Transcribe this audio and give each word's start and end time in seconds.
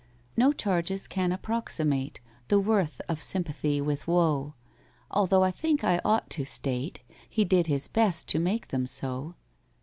No 0.35 0.51
charges 0.51 1.07
can 1.07 1.31
approximate 1.31 2.21
The 2.47 2.59
worth 2.59 3.01
of 3.07 3.21
sympathy 3.21 3.79
with 3.79 4.07
woe;— 4.07 4.55
Although 5.11 5.43
I 5.43 5.51
think 5.51 5.83
I 5.83 6.01
ought 6.03 6.27
to 6.31 6.43
state 6.43 7.01
He 7.29 7.45
did 7.45 7.67
his 7.67 7.87
best 7.87 8.25
to 8.29 8.39
make 8.39 8.69
them 8.69 8.87
so. 8.87 9.35